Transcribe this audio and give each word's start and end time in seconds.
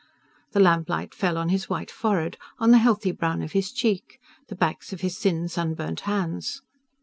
The 0.53 0.59
lamplight 0.59 1.13
fell 1.13 1.37
on 1.37 1.49
his 1.49 1.69
white 1.69 1.91
forehead, 1.91 2.35
on 2.57 2.71
the 2.71 2.79
healthy 2.79 3.11
brown 3.11 3.43
of 3.43 3.51
his 3.51 3.71
cheek, 3.71 4.17
the 4.47 4.55
backs 4.55 4.91
of 4.91 5.01
his 5.01 5.19
thin 5.19 5.47
sunburnt 5.47 5.99
hands. 6.09 6.63